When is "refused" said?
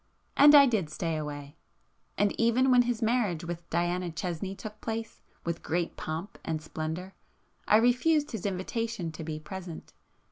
7.77-8.31